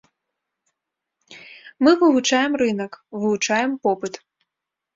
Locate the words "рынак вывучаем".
2.63-3.71